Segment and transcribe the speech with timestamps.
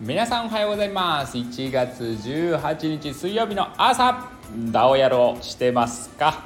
[0.00, 1.38] 皆さんおはようございます。
[1.38, 4.28] 1月18日水曜日の朝
[4.70, 6.44] DAO やろうしてますか？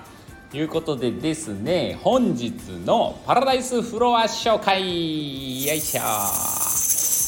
[0.51, 2.53] ということでですね本日
[2.87, 5.67] のパラダイスフロア紹介。
[5.67, 6.03] よいしょ。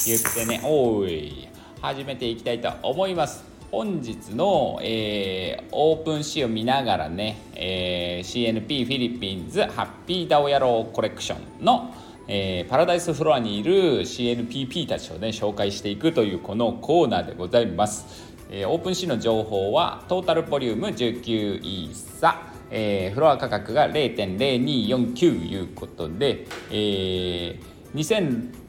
[0.07, 1.49] 言ってねおい。
[1.83, 3.50] 始めていきたいと思います。
[3.71, 11.95] 本日の、えー、 OpenSea を見ながらね、えー、CNP Philippines Happy DAO 野郎コレクションの
[12.33, 27.59] えー、パラダイスフロアにいる CNPP たちをね紹介していくというこのコーナーでございます、えー、 OpenSea の情報はトータルボリューム19イーサ、えー、フロア価格が0.0249ということで、えー、
[27.95, 28.60] 2000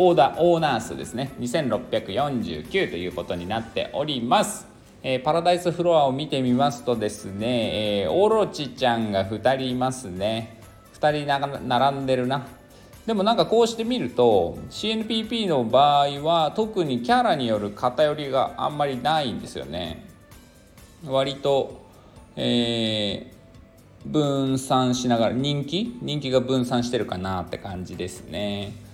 [0.00, 1.32] オーダーオーナー数ですね。
[1.40, 4.68] 2649ということになっております。
[5.02, 10.60] えー、パラダイスフロアを見てみますとですね、えー、オロチちゃんが2人いますね。
[11.00, 12.46] 2人並んでるな。
[13.06, 20.06] でもなんかこうしてみると CNPP の場合は特にキャラによる偏りがあんまりないんですよね。
[21.04, 21.86] 割と、
[22.36, 25.98] えー、分散しながら人気？
[26.00, 28.86] 人気が分散してるかなって感じですね。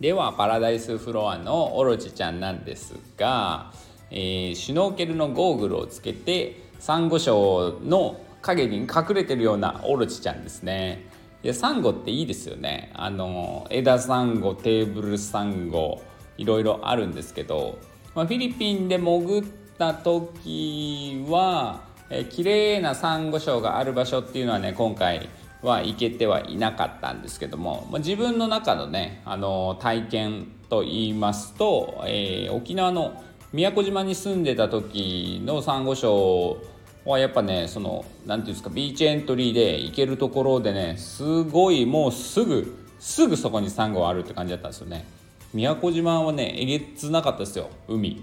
[0.00, 3.72] ではパラダイスフロアのオロチちゃんなんですが、
[4.10, 11.06] えー、シュノーケルのゴーグルをつけてサンゴ礁の影に隠れてるようなオロチちゃんですね。
[11.44, 12.90] いやサンゴっていいですよね。
[12.94, 16.02] あの枝サンゴテーブルサンゴ
[16.38, 17.78] いろいろあるんですけど、
[18.14, 19.44] まあ、フィリピンで潜っ
[19.78, 25.28] た時はえ綺麗なサンゴ礁がある場所っていうのはね今回
[25.62, 36.58] は行けてはいなかったんですけども、まあ、自分の中のねあの体験と言いますと、えー、沖縄の宮古島に住んでた時のサンゴ礁
[37.04, 45.04] はやっぱねその何ていうんですかビーチエントリーで行けるところでねすごいもうすぐすぐそこにサンゴあるって感じだったんですよね。
[45.52, 48.22] 宮古島はねえげつなかったですよ海。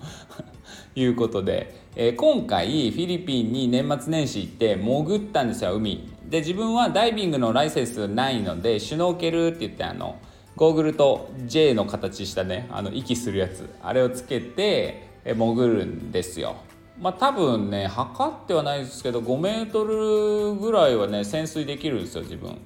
[0.96, 6.09] いうことで、えー、今回フィリピンに年末年始行って潜ったんですよ海。
[6.30, 10.16] で自分はダイビングのライセンスないのでシュノーケルって言ってあの
[10.54, 16.56] ゴーグルと J の形したねあの息するやつあれをつけて潜るんですよ。
[17.00, 22.56] まあ多分ね測ってはないですけど5メートルぐらいはね潜水できるんですよ自分。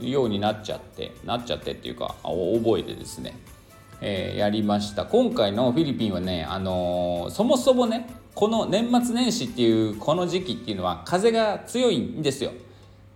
[0.00, 3.36] ようになっちゃってなっちゃってっていうか覚えてですね、
[4.00, 5.06] えー、やりました。
[5.06, 12.52] 今回のフィリピンはねあのー、そもそもねこの年末年始っていうこの時期っていうのは風が強いんですよ。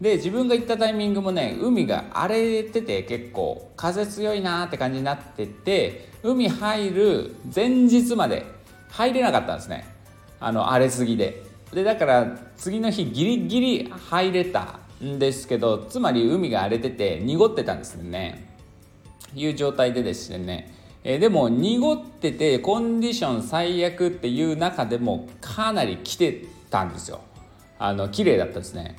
[0.01, 8.45] で自分が行ったタイミングもね海が荒れてて結構風強いなーって感じになってて海入る前日まで
[8.91, 9.87] 入れなかったんですね。
[10.39, 11.43] あの荒れすぎで。
[11.73, 18.47] でだから次の日ギリギリ入れたんですけどつまり海が荒れてて濁ってたんですね。
[19.35, 20.75] いう状態でですね。
[21.05, 27.21] えでも濁っててコンディション最悪っていう中でもかなり来てたんですよ。
[27.79, 28.97] あの綺麗だったですね。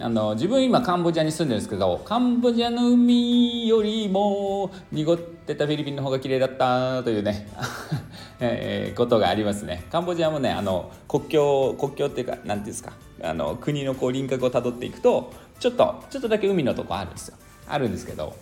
[0.00, 7.48] あの自分今カンボジアに住んでるんですけどカンボジアの海よりも濁ってたフィリピンの方が綺麗だったというね
[8.38, 9.84] えー、ことがありますね。
[9.90, 12.92] カンボジアもねあの国境国境っていうか何ていうんですか
[13.22, 17.36] あの国のこう輪郭をたどっていくとちょっとちょっとだけ海のとこあるんですよ。
[17.66, 18.34] あるんですけど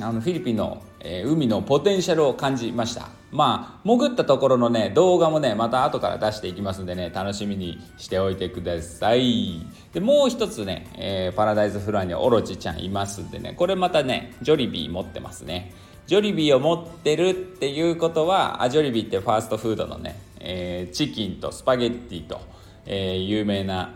[0.00, 3.10] あのフィリピンの、えー、海のポテンシャルを感じました。
[3.30, 9.66] まあ潜ったところのね動画もねまた後から出していきますんでね楽しみにしておいてください。
[9.92, 15.72] でもう一つね、えー、パラダイスフロアにオロチちゃんいますんでねこれまたねジョリビー持ってますね。
[16.06, 22.40] ジョリビーを持ってるっていうことはあジョリビーってファーストフードのね、えー、チキンとスパゲッティと、
[22.86, 23.94] え、有名な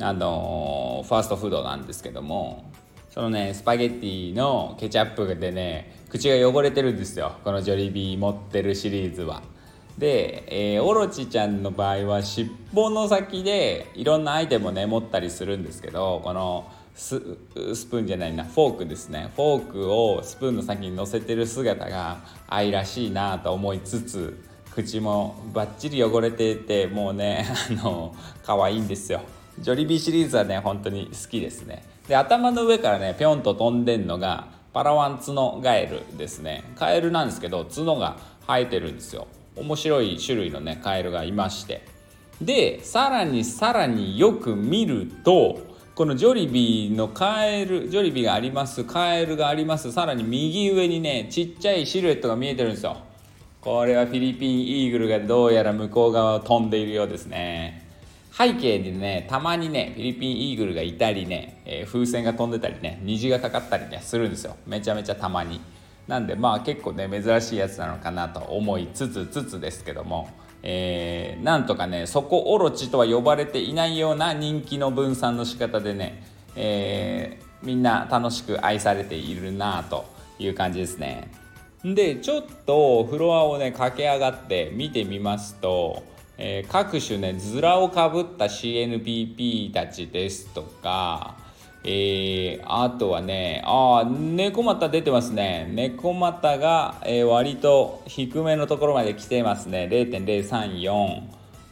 [0.00, 2.64] あの、ファーストフードなんですけども
[3.12, 7.32] そのねスパゲッティのケチャップでね口が汚れてるんですよ。
[7.44, 9.42] このジョリビー持ってるシリーズは。
[9.98, 19.30] で、えー、オロチちゃんの場合は尻尾の先でいろんなアイテムをね持ったりするんですけどこのスプーンじゃないなフォークですね。
[19.36, 22.16] フォークをスプーンの先に乗せてる姿が
[22.48, 24.42] 愛らしいなと思いつつ
[24.74, 29.20] 口もバッチリ汚れててもうね あの可愛いんですよ。
[29.58, 31.84] ジョリビーシリーズはね本当に好きですね。
[32.08, 36.64] で頭の上からねぴょんと飛んでんのがパラワン角ガエルですね。
[36.76, 38.16] カエルなんですけど角が
[38.46, 39.26] 生えてるんですよ。
[39.54, 41.86] 面白い種類のねカエルがいまして。
[42.40, 45.60] でさらにさらによく見ると
[45.94, 52.96] このジョリビーのカエルジョリビーがありますカエルがありますさらに右上にねちっちゃいシルエットが見えてるんですよ。
[53.60, 57.81] これはフィリピンイーグルがどうやら向こう側を飛んでいるようですね。
[58.36, 64.56] 背景にねたまにねフィリピンイーグルがいたりね、えー、風船が飛んでたりね虹がかかったりねするんですよ。
[64.66, 65.60] めちゃめちゃたまに。
[66.08, 70.28] なんでまあ結構ね珍しいやつなのかなと思いつつつつですけども。
[70.64, 76.22] えー、なんとかね底オロチとは呼ばれていないような人気の分散の仕方でね、
[76.54, 80.04] えー、みんな楽しく愛されているなと
[80.38, 81.32] いう感じですね。
[81.84, 86.04] でちょっとフロアをね駆け上がって見てみますと、
[86.44, 91.36] えー、各種ねズラをかぶった CNPP たちですとか
[91.84, 95.68] えー、あとはね、ああ、猫股出てますね。
[95.72, 99.88] 猫股が、えー、割と低めのところまで来てますね。
[99.90, 101.22] 0.034。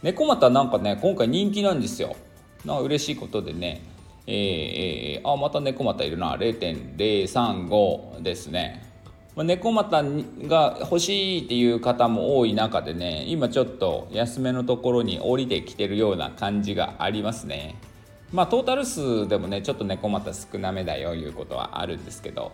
[0.03, 2.17] 猫股なんかね、今回人気なんですよ。
[2.65, 3.81] なんか嬉しいことでね。
[4.27, 6.35] えー、えー、あ、また猫股いるな。
[6.35, 8.90] 0.035ですね。
[9.35, 10.03] ま、猫股
[10.47, 17.75] が欲しいっていう方も多い中でね、今ちょっと安めのところに降りてきてるような感じがありますね。
[18.31, 22.51] まあトータル数でもねちょっと猫股少なめだよいうことはあるんですけど。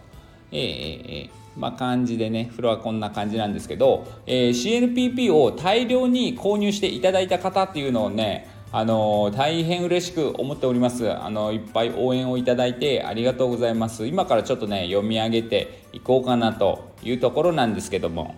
[0.52, 8.48] えー、えー、まあ感じでねフロアこんな感じなんですけど、えー、CNPP を大量に購入していただいた方っていうのをね
[8.78, 11.12] あの大変嬉しく思っております。
[11.12, 14.06] あのいっぱい応援をいただいてありがとうございます。
[14.06, 18.36] 今からちょっとね読み上げていこうかなというところなんですけども。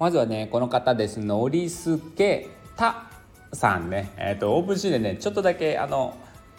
[0.00, 1.20] まずはねこの方です。
[1.20, 3.12] のりすけた
[3.52, 4.10] さんね。
[4.16, 6.16] えっ、ー、とオープンシーでねちょっとだけあの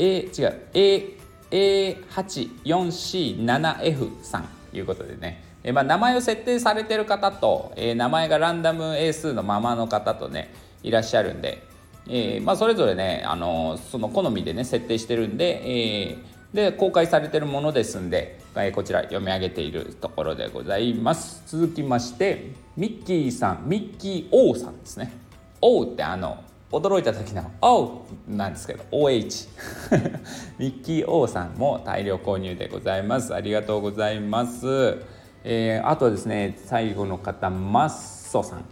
[0.00, 0.60] A 違う。
[0.72, 1.16] A
[1.50, 4.48] A844C7F さん。
[4.70, 11.62] ということでね、えまあ、名前を設定されてる方と、えー、名前がランダム英数のままの方とねいらっしゃるんで、
[12.08, 16.18] えー、まあ、それぞれね、あのー、その好みでね設定してるんで、え
[16.54, 21.42] で公開されてるものですんで、えこちら読み上げているところでございます。
[21.46, 25.12] 続きましてミッキーさんミッキー O さんですね。
[25.60, 27.90] O ってあの驚いた時の「おう!」
[28.28, 29.48] なんですけど OH
[30.58, 33.34] ミッキー O さんも大量購入でございます。
[33.34, 34.98] ありがとうございます。
[35.42, 38.64] えー、あとはですね最後の方マッソさん。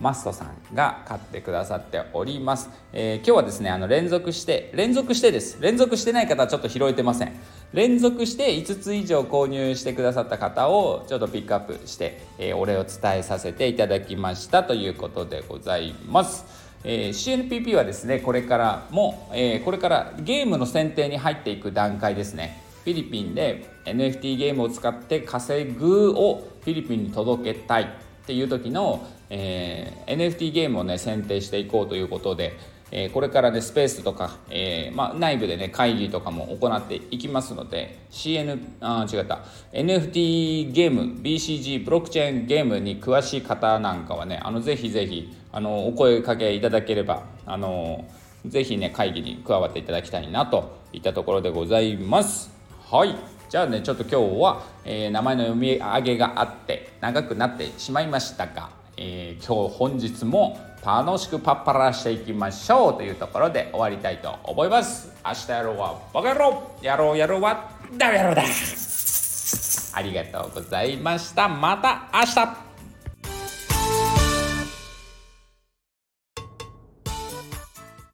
[0.00, 5.58] マストさんが買ってくださっております、えー、今日はですねあの連続して連続してです。
[5.60, 7.32] 連続してない方はちょっと拾えてません。
[7.72, 16.65] 連続して5つ以上購入してくださった方をちょっとピックアップして、えー、お礼を伝えさせていただきましたということでございます。
[16.88, 22.62] えー、CNPP はですねこれからも、えー、これからゲームの選定に入っていく段階ですね。
[22.84, 27.86] フィリピンで NFT ゲームを使って稼ぐをフィリピンに届けたいっ
[28.24, 32.56] ていう時の、えー、NFT ゲームをね選定していこうということで、
[32.92, 48.04] えー、これからねスペースとか、えーまあ、内部でね会議とかも行っていきますので CN あ違った NFT ゲーム BCG ブロックチェーンゲームに詳しい方なんかはねあのぜひぜひあのお声かけいただければあの
[48.46, 52.50] ぜひね会議に加わっていただきたいなといったところでございます。
[52.88, 53.16] はい
[53.48, 65.10] じゃあねちょっと今日は、えー、名前の読み上げがあって長くなってしまいましたが、えー、今日本日も楽しくパッパラしていきましょうというところで終わりたいと思います。
[65.26, 66.62] 明日やろうはバカ野郎。
[66.80, 68.42] やろうやろうはダメ野郎だ。
[69.94, 71.48] ありがとうございました。
[71.48, 72.65] また明日。